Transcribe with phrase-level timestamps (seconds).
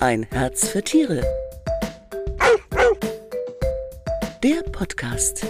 [0.00, 1.22] Ein Herz für Tiere.
[4.44, 5.44] Der Podcast.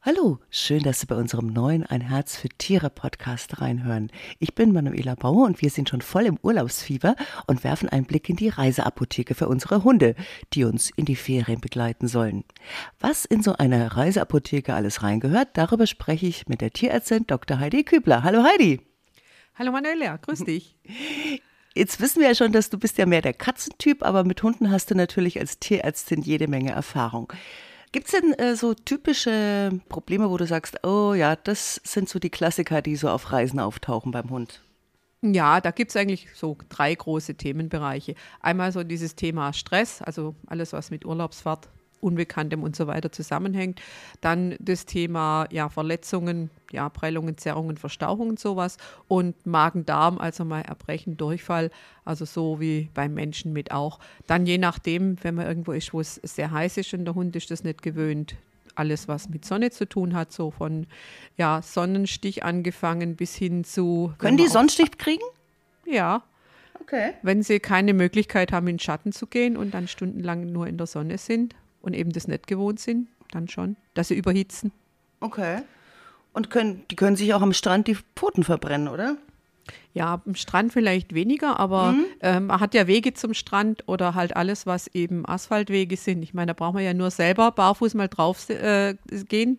[0.00, 4.12] Hallo, schön, dass Sie bei unserem neuen Ein Herz für Tiere Podcast reinhören.
[4.38, 7.16] Ich bin Manuela Bauer und wir sind schon voll im Urlaubsfieber
[7.48, 10.14] und werfen einen Blick in die Reiseapotheke für unsere Hunde,
[10.52, 12.44] die uns in die Ferien begleiten sollen.
[13.00, 17.58] Was in so eine Reiseapotheke alles reingehört, darüber spreche ich mit der Tierärztin Dr.
[17.58, 18.22] Heidi Kübler.
[18.22, 18.80] Hallo Heidi.
[19.56, 20.76] Hallo Manuela, grüß dich.
[21.76, 24.70] Jetzt wissen wir ja schon, dass du bist ja mehr der Katzentyp, aber mit Hunden
[24.70, 27.30] hast du natürlich als Tierärztin jede Menge Erfahrung.
[27.92, 32.18] Gibt es denn äh, so typische Probleme, wo du sagst, oh ja, das sind so
[32.18, 34.62] die Klassiker, die so auf Reisen auftauchen beim Hund?
[35.20, 38.14] Ja, da gibt es eigentlich so drei große Themenbereiche.
[38.40, 41.68] Einmal so dieses Thema Stress, also alles, was mit Urlaubsfahrt
[42.06, 43.80] Unbekanntem und so weiter zusammenhängt.
[44.20, 48.76] Dann das Thema ja, Verletzungen, ja, Prellungen, Zerrungen, Verstauchungen, sowas.
[49.08, 51.70] Und Magen-Darm, also mal Erbrechen, Durchfall,
[52.04, 53.98] also so wie beim Menschen mit auch.
[54.26, 57.34] Dann je nachdem, wenn man irgendwo ist, wo es sehr heiß ist und der Hund
[57.36, 58.36] ist das nicht gewöhnt,
[58.76, 60.86] alles, was mit Sonne zu tun hat, so von
[61.36, 64.12] ja, Sonnenstich angefangen bis hin zu.
[64.18, 65.24] Können die Sonnenstich kriegen?
[65.86, 66.22] Ja.
[66.80, 67.14] Okay.
[67.22, 70.76] Wenn sie keine Möglichkeit haben, in den Schatten zu gehen und dann stundenlang nur in
[70.76, 71.54] der Sonne sind,
[71.86, 74.72] und eben das nicht gewohnt sind, dann schon, dass sie überhitzen.
[75.20, 75.62] Okay.
[76.32, 79.16] Und können, die können sich auch am Strand die Pfoten verbrennen, oder?
[79.94, 82.04] Ja, am Strand vielleicht weniger, aber mhm.
[82.20, 86.22] ähm, man hat ja Wege zum Strand oder halt alles, was eben Asphaltwege sind.
[86.22, 88.94] Ich meine, da braucht man ja nur selber barfuß mal drauf äh,
[89.28, 89.56] gehen.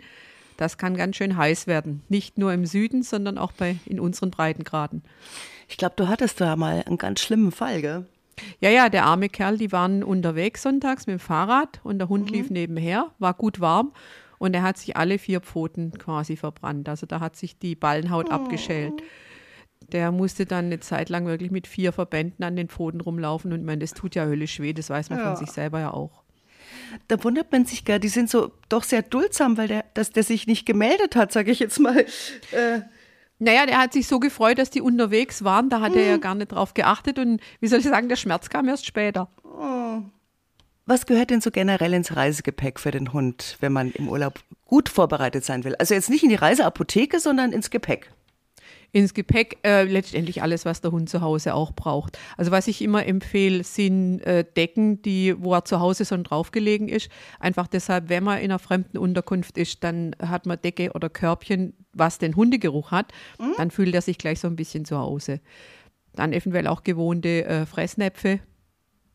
[0.58, 2.04] Das kann ganz schön heiß werden.
[2.10, 5.04] Nicht nur im Süden, sondern auch bei, in unseren Breitengraden.
[5.68, 8.06] Ich glaube, du hattest da mal einen ganz schlimmen Fall, gell?
[8.60, 12.28] Ja, ja, der arme Kerl, die waren unterwegs sonntags mit dem Fahrrad und der Hund
[12.28, 12.34] mhm.
[12.36, 13.94] lief nebenher, war gut warm
[14.38, 16.90] und er hat sich alle vier Pfoten quasi verbrannt.
[16.90, 18.34] Also da hat sich die Ballenhaut oh.
[18.34, 18.94] abgeschält.
[19.92, 23.60] Der musste dann eine Zeit lang wirklich mit vier Verbänden an den Pfoten rumlaufen und
[23.60, 25.28] ich meine, das tut ja höllisch weh, das weiß man ja.
[25.28, 26.24] von sich selber ja auch.
[27.08, 30.24] Da wundert man sich gar, die sind so doch sehr duldsam, weil der, dass der
[30.24, 32.06] sich nicht gemeldet hat, sage ich jetzt mal.
[32.52, 32.82] Äh,
[33.40, 35.70] naja, der hat sich so gefreut, dass die unterwegs waren.
[35.70, 36.00] Da hat hm.
[36.00, 36.22] er ja hm.
[36.22, 37.20] gar nicht drauf geachtet.
[37.20, 39.30] Und wie soll ich sagen, der Schmerz kam erst später.
[39.44, 40.02] Oh.
[40.86, 44.88] Was gehört denn so generell ins Reisegepäck für den Hund, wenn man im Urlaub gut
[44.90, 45.76] vorbereitet sein will?
[45.76, 48.10] Also jetzt nicht in die Reiseapotheke, sondern ins Gepäck
[48.92, 52.18] ins Gepäck äh, letztendlich alles, was der Hund zu Hause auch braucht.
[52.38, 56.88] Also was ich immer empfehle, sind äh, Decken, die, wo er zu Hause schon draufgelegen
[56.88, 57.10] ist.
[57.40, 61.74] Einfach deshalb, wenn man in einer fremden Unterkunft ist, dann hat man Decke oder Körbchen,
[61.94, 63.12] was den Hundegeruch hat.
[63.40, 63.54] Mhm.
[63.58, 65.42] Dann fühlt er sich gleich so ein bisschen zu Hause.
[66.16, 68.40] Dann eventuell auch gewohnte äh, Fressnäpfe,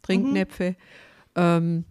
[0.03, 0.71] Trinknäpfe.
[0.71, 0.77] Mhm.
[1.35, 1.85] Ähm,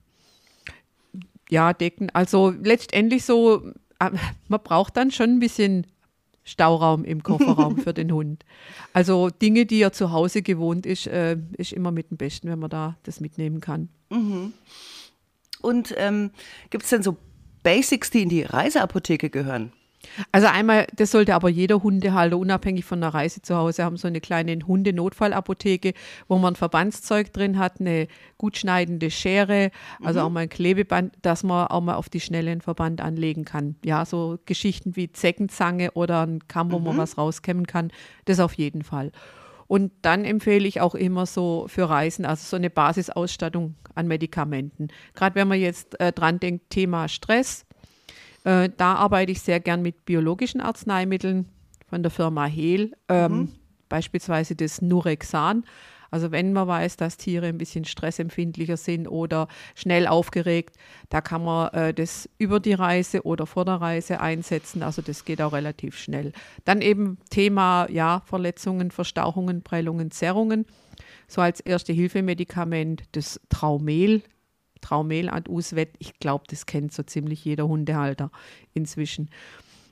[1.49, 2.09] ja, Decken.
[2.11, 3.67] Also letztendlich so,
[3.99, 4.09] äh,
[4.47, 5.85] man braucht dann schon ein bisschen
[6.43, 8.45] Stauraum im Kofferraum für den Hund.
[8.93, 12.59] Also Dinge, die er zu Hause gewohnt ist, äh, ist immer mit dem Besten, wenn
[12.59, 13.89] man da das mitnehmen kann.
[14.09, 14.53] Mhm.
[15.61, 16.31] Und ähm,
[16.69, 17.17] gibt es denn so
[17.63, 19.71] Basics, die in die Reiseapotheke gehören?
[20.31, 24.07] Also einmal, das sollte aber jeder Hundehalter unabhängig von der Reise zu Hause haben, so
[24.07, 25.93] eine kleine Hundenotfallapotheke,
[26.27, 28.07] wo man Verbandszeug drin hat, eine
[28.37, 29.71] gut schneidende Schere,
[30.03, 30.25] also mhm.
[30.25, 33.75] auch mal ein Klebeband, dass man auch mal auf die Schnelle einen Verband anlegen kann.
[33.85, 36.85] Ja, so Geschichten wie Zeckenzange oder ein Kamm, wo mhm.
[36.85, 37.91] man was rauskämmen kann,
[38.25, 39.11] das auf jeden Fall.
[39.67, 44.89] Und dann empfehle ich auch immer so für Reisen, also so eine Basisausstattung an Medikamenten.
[45.15, 47.65] Gerade wenn man jetzt äh, dran denkt, Thema Stress,
[48.43, 51.47] äh, da arbeite ich sehr gern mit biologischen Arzneimitteln
[51.87, 53.49] von der Firma Hehl, ähm, mhm.
[53.89, 55.63] beispielsweise das Nurexan.
[56.11, 60.75] Also wenn man weiß, dass Tiere ein bisschen stressempfindlicher sind oder schnell aufgeregt,
[61.09, 64.83] da kann man äh, das über die Reise oder vor der Reise einsetzen.
[64.83, 66.33] Also das geht auch relativ schnell.
[66.65, 70.65] Dann eben Thema ja Verletzungen, Verstauchungen, Prellungen, Zerrungen.
[71.27, 74.21] So als Erste-Hilfe-Medikament das Traumel
[74.81, 78.31] Traumel ad Uswet, ich glaube, das kennt so ziemlich jeder Hundehalter
[78.73, 79.29] inzwischen.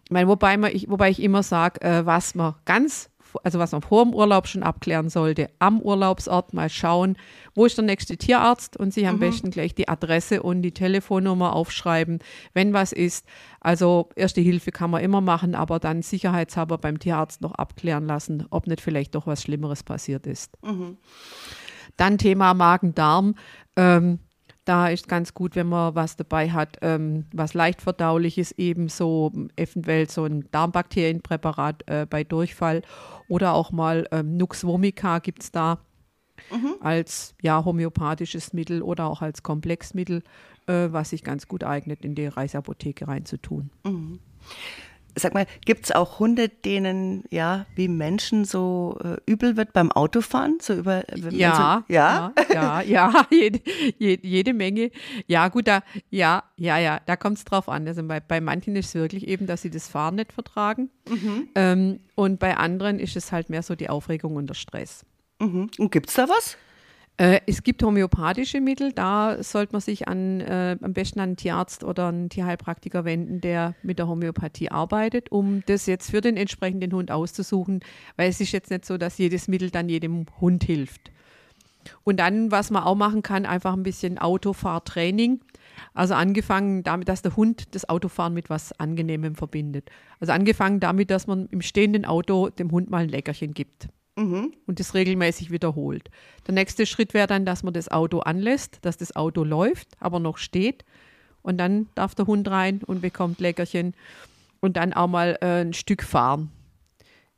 [0.10, 3.12] Ich meine, wobei, man, ich, wobei ich immer sage, äh, was man ganz,
[3.44, 7.16] also was man vor dem Urlaub schon abklären sollte, am Urlaubsort mal schauen,
[7.54, 9.19] wo ist der nächste Tierarzt und sich am mhm.
[9.19, 12.19] besten gleich die Adresse und die Telefonnummer aufschreiben,
[12.56, 13.28] wenn was ist.
[13.60, 18.48] Also erste Hilfe kann man immer machen, aber dann sicherheitshalber beim Tierarzt noch abklären lassen,
[18.50, 20.58] ob nicht vielleicht doch was Schlimmeres passiert ist.
[20.63, 20.98] Mhm.
[21.98, 23.36] Dann Thema Magen-Darm.
[23.75, 24.19] Ähm,
[24.69, 29.31] da ist ganz gut, wenn man was dabei hat, ähm, was leicht verdauliches, eben so
[29.56, 32.83] eventuell so ein Darmbakterienpräparat äh, bei Durchfall
[33.27, 35.80] oder auch mal ähm, Nux vomica gibt es da
[36.51, 36.75] mhm.
[36.81, 40.21] als ja, homöopathisches Mittel oder auch als Komplexmittel,
[40.68, 43.72] äh, was sich ganz gut eignet, in die Reisapotheke reinzutun.
[43.83, 44.19] Mhm.
[45.16, 49.92] Sag mal, gibt es auch Hunde, denen ja wie Menschen so äh, übel wird beim
[49.92, 50.60] Autofahren?
[50.62, 53.60] So über, ja, so, ja, ja, ja, ja, jede,
[53.98, 54.92] jede, jede, Menge.
[55.28, 57.88] Ja, gut, da, ja, ja, ja, da kommt es drauf an.
[57.88, 60.90] Also bei, bei manchen ist es wirklich eben, dass sie das Fahren nicht vertragen.
[61.10, 61.50] Mhm.
[61.56, 65.06] Ähm, und bei anderen ist es halt mehr so die Aufregung und der Stress.
[65.40, 65.70] Mhm.
[65.78, 66.58] Und gibt es da was?
[67.19, 71.36] Äh, es gibt homöopathische Mittel, da sollte man sich an, äh, am besten an einen
[71.36, 76.38] Tierarzt oder einen Tierheilpraktiker wenden, der mit der Homöopathie arbeitet, um das jetzt für den
[76.38, 77.81] entsprechenden Hund auszusuchen,
[78.16, 81.12] weil es ist jetzt nicht so, dass jedes Mittel dann jedem Hund hilft.
[82.06, 85.42] Und dann, was man auch machen kann, einfach ein bisschen Autofahrtraining.
[85.94, 89.89] Also angefangen damit, dass der Hund das Autofahren mit was Angenehmem verbindet.
[90.22, 93.89] Also angefangen damit, dass man im stehenden Auto dem Hund mal ein Leckerchen gibt
[94.19, 94.54] mhm.
[94.68, 96.10] und das regelmäßig wiederholt.
[96.48, 100.19] Der nächste Schritt wäre dann, dass man das Auto anlässt, dass das Auto läuft, aber
[100.19, 100.83] noch steht.
[101.42, 103.94] Und dann darf der Hund rein und bekommt Leckerchen
[104.60, 106.51] und dann auch mal äh, ein Stück fahren.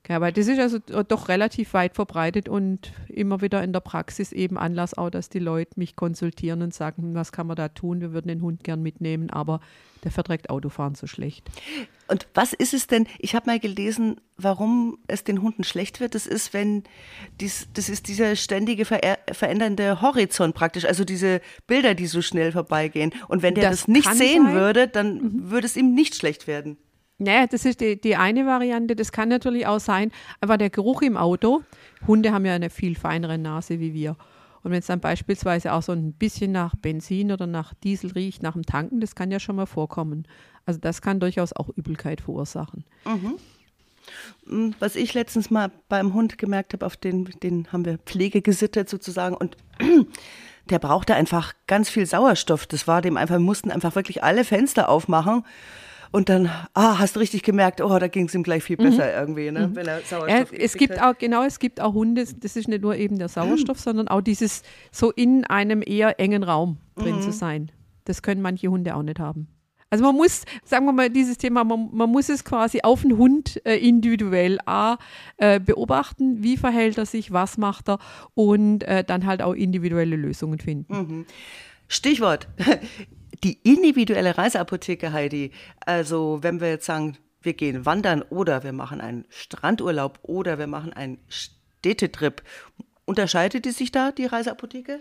[0.07, 4.31] Ja, weil das ist also doch relativ weit verbreitet und immer wieder in der Praxis
[4.31, 7.69] eben Anlass auch, dass die Leute mich konsultieren und sagen, hm, was kann man da
[7.69, 8.01] tun?
[8.01, 9.61] Wir würden den Hund gern mitnehmen, aber
[10.03, 11.49] der verträgt Autofahren so schlecht.
[12.07, 13.07] Und was ist es denn?
[13.19, 16.15] Ich habe mal gelesen, warum es den Hunden schlecht wird.
[16.15, 16.83] Das ist, wenn
[17.39, 18.99] dies, das ist dieser ständige ver
[19.31, 23.13] verändernde Horizont praktisch, also diese Bilder, die so schnell vorbeigehen.
[23.27, 24.53] Und wenn der das, das nicht sehen sein.
[24.55, 25.51] würde, dann mhm.
[25.51, 26.77] würde es ihm nicht schlecht werden.
[27.21, 28.95] Naja, das ist die, die eine Variante.
[28.95, 31.61] Das kann natürlich auch sein, aber der Geruch im Auto.
[32.07, 34.17] Hunde haben ja eine viel feinere Nase wie wir.
[34.63, 38.41] Und wenn es dann beispielsweise auch so ein bisschen nach Benzin oder nach Diesel riecht,
[38.41, 40.27] nach dem Tanken, das kann ja schon mal vorkommen.
[40.65, 42.85] Also das kann durchaus auch Übelkeit verursachen.
[43.05, 43.37] Mhm.
[44.45, 48.41] Mm, was ich letztens mal beim Hund gemerkt habe, auf den, den haben wir Pflege
[48.41, 49.57] gesittet sozusagen und
[50.71, 52.65] der brauchte einfach ganz viel Sauerstoff.
[52.65, 55.43] Das war dem einfach, wir mussten einfach wirklich alle Fenster aufmachen
[56.11, 58.83] und dann, ah, hast du richtig gemerkt, oh, da ging es ihm gleich viel mhm.
[58.83, 59.19] besser mhm.
[59.19, 59.69] irgendwie, ne?
[59.73, 61.15] wenn er Sauerstoff ja, Es gibt hat.
[61.15, 63.81] auch, genau, es gibt auch Hunde, das ist nicht nur eben der Sauerstoff, mhm.
[63.83, 67.21] sondern auch dieses so in einem eher engen Raum drin mhm.
[67.21, 67.71] zu sein.
[68.05, 69.47] Das können manche Hunde auch nicht haben.
[69.89, 73.17] Also man muss, sagen wir mal, dieses Thema, man, man muss es quasi auf den
[73.17, 74.97] Hund äh, individuell A,
[75.35, 77.99] äh, beobachten, wie verhält er sich, was macht er
[78.33, 80.93] und äh, dann halt auch individuelle Lösungen finden.
[80.93, 81.25] Mhm.
[81.89, 82.47] Stichwort
[83.43, 85.51] die individuelle Reiseapotheke, Heidi,
[85.85, 90.67] also wenn wir jetzt sagen, wir gehen wandern oder wir machen einen Strandurlaub oder wir
[90.67, 92.43] machen einen Städtetrip,
[93.05, 94.99] unterscheidet die sich da, die Reiseapotheke?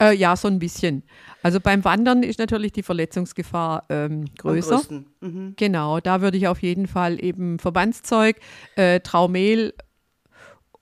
[0.00, 1.02] Äh, ja, so ein bisschen.
[1.42, 4.82] Also beim Wandern ist natürlich die Verletzungsgefahr ähm, größer.
[5.20, 5.54] Mhm.
[5.56, 8.36] Genau, da würde ich auf jeden Fall eben Verbandszeug,
[8.76, 9.74] äh, Traumehl,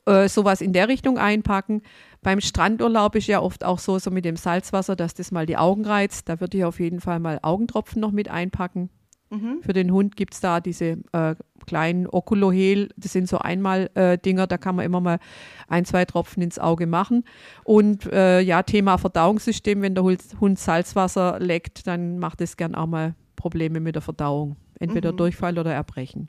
[0.07, 1.83] äh, sowas in der Richtung einpacken.
[2.23, 5.57] Beim Strandurlaub ist ja oft auch so, so mit dem Salzwasser, dass das mal die
[5.57, 6.29] Augen reizt.
[6.29, 8.91] Da würde ich auf jeden Fall mal Augentropfen noch mit einpacken.
[9.31, 9.59] Mhm.
[9.63, 11.35] Für den Hund gibt es da diese äh,
[11.67, 15.19] kleinen Okulohel, das sind so Einmal-Dinger, äh, da kann man immer mal
[15.69, 17.25] ein, zwei Tropfen ins Auge machen.
[17.65, 22.87] Und äh, ja, Thema Verdauungssystem, wenn der Hund Salzwasser leckt, dann macht es gern auch
[22.87, 24.57] mal Probleme mit der Verdauung.
[24.81, 25.19] Entweder mhm.
[25.19, 26.29] Durchfall oder Erbrechen.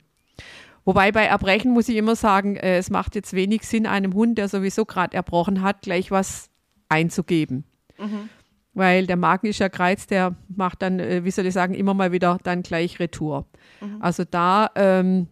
[0.90, 4.40] Wobei bei Erbrechen muss ich immer sagen, äh, es macht jetzt wenig Sinn, einem Hund,
[4.40, 6.50] der sowieso gerade erbrochen hat, gleich was
[6.88, 7.64] einzugeben.
[8.00, 8.28] Mhm.
[8.74, 11.94] Weil der Magen ist ja gereizt, der macht dann, äh, wie soll ich sagen, immer
[11.94, 13.46] mal wieder dann gleich Retour.
[13.82, 13.98] Mhm.
[14.00, 15.28] Also da ähm,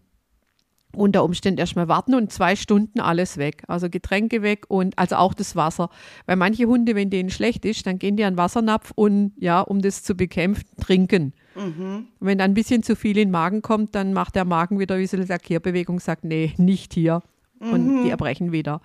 [0.97, 3.63] unter Umständen erstmal warten und zwei Stunden alles weg.
[3.67, 5.89] Also Getränke weg und also auch das Wasser.
[6.25, 9.61] Weil manche Hunde, wenn denen schlecht ist, dann gehen die an den Wassernapf und ja,
[9.61, 11.33] um das zu bekämpfen, trinken.
[11.55, 12.07] Mhm.
[12.19, 14.97] Wenn dann ein bisschen zu viel in den Magen kommt, dann macht der Magen wieder
[14.99, 17.21] wie so eine Kehrbewegung, sagt, nee, nicht hier.
[17.59, 18.03] Und mhm.
[18.03, 18.81] die erbrechen wieder.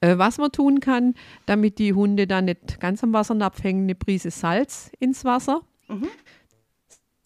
[0.00, 3.96] Äh, was man tun kann, damit die Hunde dann nicht ganz am Wassernapf hängen, eine
[3.96, 5.62] Prise Salz ins Wasser.
[5.88, 6.06] Mhm.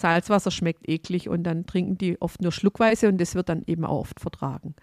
[0.07, 3.85] Salzwasser schmeckt eklig und dann trinken die oft nur schluckweise und das wird dann eben
[3.85, 4.77] auch oft vertragen.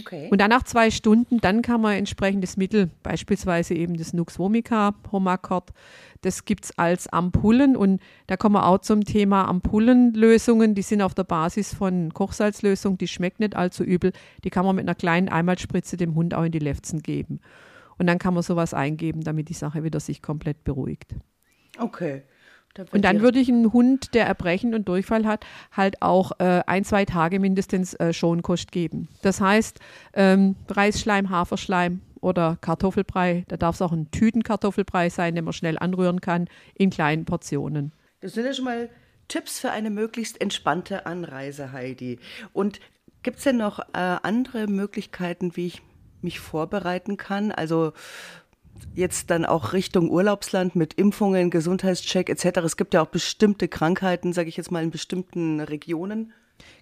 [0.00, 0.28] Okay.
[0.30, 4.94] Und dann nach zwei Stunden, dann kann man entsprechendes Mittel, beispielsweise eben das Nux vomica,
[5.10, 5.72] Homacort,
[6.20, 10.74] das gibt es als Ampullen und da kommen wir auch zum Thema Ampullenlösungen.
[10.74, 14.12] Die sind auf der Basis von Kochsalzlösung, die schmeckt nicht allzu übel.
[14.42, 17.40] Die kann man mit einer kleinen Einmalspritze dem Hund auch in die Lefzen geben.
[17.96, 21.14] Und dann kann man sowas eingeben, damit die Sache wieder sich komplett beruhigt.
[21.78, 22.24] Okay.
[22.90, 26.84] Und dann würde ich einen Hund, der Erbrechen und Durchfall hat, halt auch äh, ein,
[26.84, 29.08] zwei Tage mindestens äh, Schonkost geben.
[29.22, 29.78] Das heißt,
[30.14, 33.44] ähm, Reisschleim, Haferschleim oder Kartoffelbrei.
[33.48, 37.92] Da darf es auch ein Tütenkartoffelbrei sein, den man schnell anrühren kann, in kleinen Portionen.
[38.20, 38.88] Das sind ja schon mal
[39.28, 42.18] Tipps für eine möglichst entspannte Anreise, Heidi.
[42.52, 42.80] Und
[43.22, 45.82] gibt es denn noch äh, andere Möglichkeiten, wie ich
[46.22, 47.52] mich vorbereiten kann?
[47.52, 47.92] Also
[48.94, 52.60] jetzt dann auch Richtung Urlaubsland mit Impfungen, Gesundheitscheck etc.
[52.64, 56.32] Es gibt ja auch bestimmte Krankheiten, sage ich jetzt mal, in bestimmten Regionen.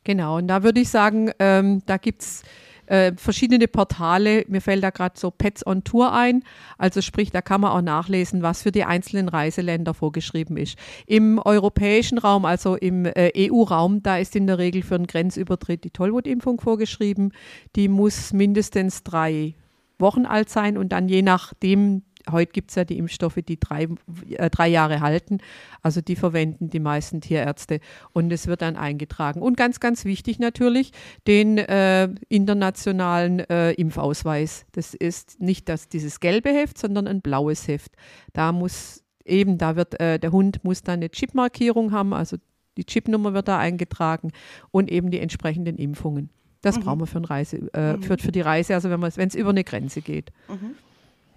[0.04, 2.42] Genau, und da würde ich sagen, ähm, da gibt es
[2.86, 4.44] äh, verschiedene Portale.
[4.48, 6.42] Mir fällt da gerade so Pets on Tour ein.
[6.78, 10.76] Also sprich, da kann man auch nachlesen, was für die einzelnen Reiseländer vorgeschrieben ist.
[11.06, 15.84] Im europäischen Raum, also im äh, EU-Raum, da ist in der Regel für einen Grenzübertritt
[15.84, 17.32] die Tollwutimpfung vorgeschrieben.
[17.76, 19.54] Die muss mindestens drei
[19.98, 23.88] Wochen alt sein und dann je nachdem heute gibt es ja die Impfstoffe, die drei,
[24.30, 25.38] äh, drei Jahre halten.
[25.82, 27.80] Also die verwenden die meisten Tierärzte
[28.12, 29.42] und es wird dann eingetragen.
[29.42, 30.92] Und ganz, ganz wichtig natürlich,
[31.26, 34.66] den äh, internationalen äh, Impfausweis.
[34.72, 37.92] Das ist nicht das, dieses gelbe Heft, sondern ein blaues Heft.
[38.32, 42.36] Da muss eben, da wird, äh, der Hund muss dann eine Chipmarkierung haben, also
[42.76, 44.32] die Chipnummer wird da eingetragen
[44.70, 46.30] und eben die entsprechenden Impfungen.
[46.62, 46.82] Das mhm.
[46.82, 48.02] brauchen wir für, ein Reise, äh, mhm.
[48.02, 50.30] für, für die Reise, also wenn es über eine Grenze geht.
[50.48, 50.76] Mhm.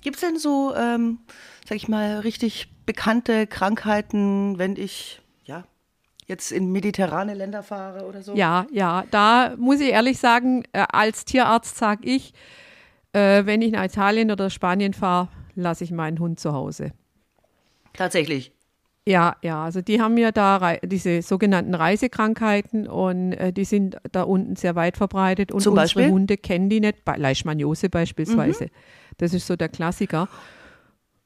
[0.02, 1.20] Gibt es denn so, ähm,
[1.68, 5.64] sag ich mal, richtig bekannte Krankheiten, wenn ich, ja,
[6.28, 8.36] jetzt in mediterrane Länder fahre oder so?
[8.36, 12.34] Ja, ja, da muss ich ehrlich sagen, äh, als Tierarzt sage ich,
[13.14, 16.92] äh, wenn ich nach Italien oder Spanien fahre, lasse ich meinen Hund zu Hause.
[17.94, 18.52] Tatsächlich.
[19.08, 24.24] Ja, ja, also die haben ja da diese sogenannten Reisekrankheiten und äh, die sind da
[24.24, 26.10] unten sehr weit verbreitet und Zum unsere Beispiel?
[26.10, 28.66] Hunde kennen die nicht, Leishmaniose beispielsweise.
[28.66, 28.70] Mhm.
[29.18, 30.28] Das ist so der Klassiker.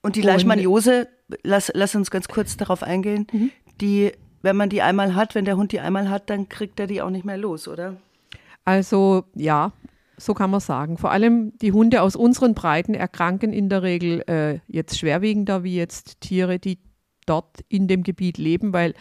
[0.02, 1.08] Und die Leishmaniose,
[1.44, 3.52] lass, lass uns ganz kurz darauf eingehen, mhm.
[3.80, 6.88] die, wenn man die einmal hat, wenn der Hund die einmal hat, dann kriegt er
[6.88, 7.96] die auch nicht mehr los, oder?
[8.66, 9.72] Also ja,
[10.18, 10.98] so kann man sagen.
[10.98, 15.76] Vor allem die Hunde aus unseren Breiten erkranken in der Regel äh, jetzt schwerwiegender wie
[15.76, 16.78] jetzt Tiere, die
[17.30, 18.94] dort in dem Gebiet leben, weil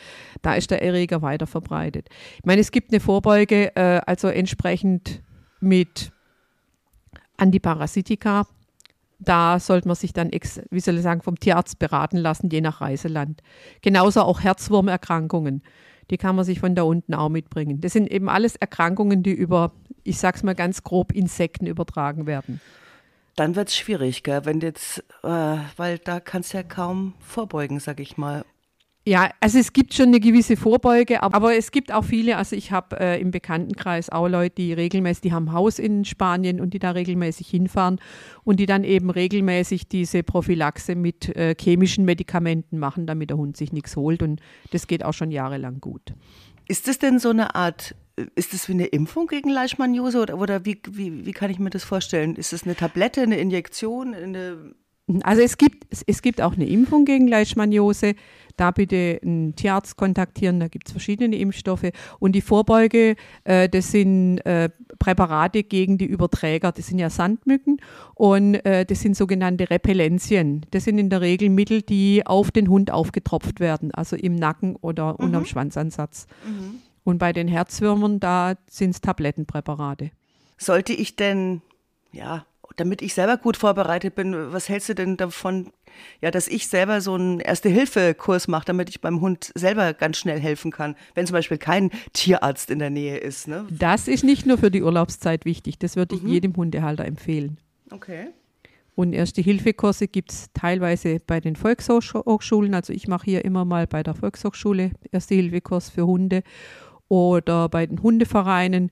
[0.43, 2.09] da ist der Erreger weiter verbreitet.
[2.37, 5.23] Ich meine, es gibt eine Vorbeuge, äh, also entsprechend
[5.61, 6.13] mit
[7.37, 8.47] Antiparasitika,
[9.19, 10.31] da sollte man sich dann,
[10.71, 13.43] wie soll ich sagen, vom Tierarzt beraten lassen, je nach Reiseland.
[13.83, 15.63] Genauso auch Herzwurmerkrankungen.
[16.11, 17.81] Die kann man sich von da unten auch mitbringen.
[17.81, 19.73] Das sind eben alles Erkrankungen, die über,
[20.05, 22.61] ich sag's mal ganz grob, Insekten übertragen werden.
[23.39, 24.45] Dann wird es schwierig, gell?
[24.47, 28.45] wenn jetzt, äh, weil da kannst du ja kaum vorbeugen, sag ich mal.
[29.07, 32.73] Ja, also es gibt schon eine gewisse Vorbeuge, aber es gibt auch viele, also ich
[32.73, 36.81] habe äh, im Bekanntenkreis auch Leute, die regelmäßig, die haben Haus in Spanien und die
[36.81, 38.01] da regelmäßig hinfahren
[38.43, 43.57] und die dann eben regelmäßig diese Prophylaxe mit äh, chemischen Medikamenten machen, damit der Hund
[43.57, 44.41] sich nichts holt und
[44.73, 46.13] das geht auch schon jahrelang gut.
[46.67, 47.95] Ist das denn so eine Art,
[48.35, 51.71] ist das wie eine Impfung gegen Leishmaniose oder, oder wie, wie, wie kann ich mir
[51.71, 52.37] das vorstellen?
[52.37, 54.75] Ist das eine Tablette, eine Injektion, eine
[55.23, 58.15] also es gibt, es gibt auch eine Impfung gegen Leishmaniose.
[58.57, 61.91] Da bitte einen Tierarzt kontaktieren, da gibt es verschiedene Impfstoffe.
[62.19, 67.81] Und die Vorbeuge, äh, das sind äh, Präparate gegen die Überträger, das sind ja Sandmücken
[68.17, 70.67] und äh, das sind sogenannte Repellenzien.
[70.73, 74.75] Das sind in der Regel Mittel, die auf den Hund aufgetropft werden, also im Nacken
[74.75, 75.27] oder mhm.
[75.27, 76.27] unterm Schwanzansatz.
[76.45, 76.83] Mhm.
[77.09, 80.11] Und bei den Herzwürmern, da sind es Tablettenpräparate.
[80.59, 81.63] Sollte ich denn,
[82.13, 82.45] ja,
[82.77, 85.73] damit ich selber gut vorbereitet bin, was hältst du denn davon,
[86.21, 90.39] ja, dass ich selber so einen Erste-Hilfe-Kurs mache, damit ich beim Hund selber ganz schnell
[90.39, 93.49] helfen kann, wenn zum Beispiel kein Tierarzt in der Nähe ist?
[93.49, 93.67] Ne?
[93.71, 96.29] Das ist nicht nur für die Urlaubszeit wichtig, das würde ich mhm.
[96.29, 97.57] jedem Hundehalter empfehlen.
[97.91, 98.27] Okay.
[98.99, 102.75] Und Erste-Hilfe-Kurse gibt es teilweise bei den Volkshochschulen.
[102.75, 106.43] Also ich mache hier immer mal bei der Volkshochschule Erste-Hilfe-Kurs für Hunde
[107.09, 108.91] oder bei den Hundevereinen.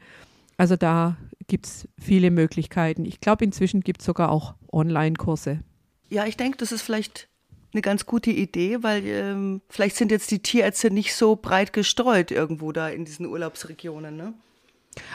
[0.56, 3.04] Also da gibt es viele Möglichkeiten.
[3.04, 5.60] Ich glaube, inzwischen gibt es sogar auch Online-Kurse.
[6.08, 7.28] Ja, ich denke, das ist vielleicht
[7.72, 12.30] eine ganz gute Idee, weil ähm, vielleicht sind jetzt die Tierärzte nicht so breit gestreut
[12.30, 14.34] irgendwo da in diesen Urlaubsregionen, ne?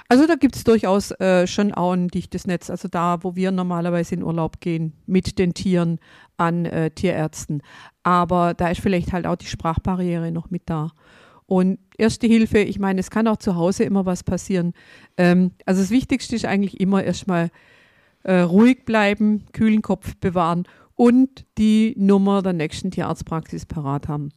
[0.08, 2.70] Also da gibt es durchaus äh, schon auch ein dichtes Netz.
[2.70, 6.00] Also da, wo wir normalerweise in Urlaub gehen, mit den Tieren
[6.38, 7.64] an äh, Tierärzten.
[8.04, 10.92] Aber da ist vielleicht halt auch die Sprachbarriere noch mit da.
[11.52, 14.74] Und Erste Hilfe, ich meine, es kann auch zu Hause immer was passieren.
[15.18, 17.52] Ähm, also das Wichtigste ist eigentlich immer erstmal
[18.24, 20.64] äh, ruhig bleiben, kühlen Kopf bewahren
[20.96, 24.30] und die Nummer der nächsten Tierarztpraxis parat haben.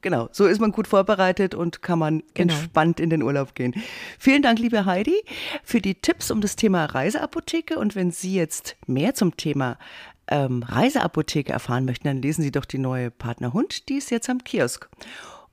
[0.00, 2.54] Genau, so ist man gut vorbereitet und kann man genau.
[2.54, 3.74] entspannt in den Urlaub gehen.
[4.18, 5.22] Vielen Dank, liebe Heidi,
[5.62, 7.78] für die Tipps um das Thema Reiseapotheke.
[7.78, 9.78] Und wenn Sie jetzt mehr zum Thema
[10.26, 14.42] ähm, Reiseapotheke erfahren möchten, dann lesen Sie doch die neue Partnerhund, die ist jetzt am
[14.42, 14.88] Kiosk.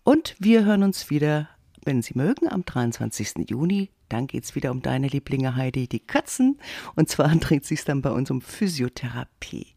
[0.03, 1.49] Und wir hören uns wieder,
[1.83, 3.49] wenn Sie mögen, am 23.
[3.49, 3.89] Juni.
[4.09, 6.59] Dann geht es wieder um deine Lieblinge Heidi, die Katzen.
[6.95, 9.67] Und zwar dreht sich dann bei uns um Physiotherapie.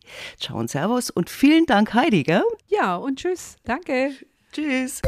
[0.41, 2.45] Ciao und Servus und vielen Dank, Heidi, gell?
[2.67, 3.57] Ja, und tschüss.
[3.65, 4.13] Danke.
[4.53, 5.03] Tschüss.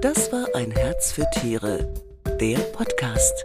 [0.00, 1.92] Das war ein Herz für Tiere,
[2.38, 3.44] der Podcast.